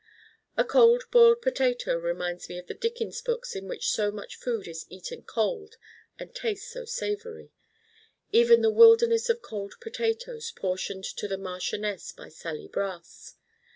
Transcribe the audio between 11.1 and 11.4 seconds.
the